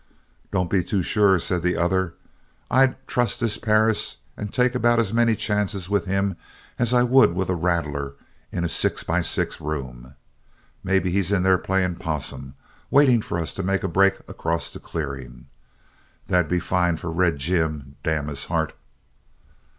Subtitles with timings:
[0.51, 2.15] "Don't be too sure," said the other.
[2.71, 6.37] "I'd trust this Perris and take about as many chances with him
[6.79, 8.13] as I would with a rattler
[8.51, 10.15] in a six by six room.
[10.83, 12.55] Maybe he's in there playing possum.
[12.89, 15.45] Waiting for us to make a break across the clearing.
[16.25, 18.73] That'd be fine for Red Jim, damn his heart!"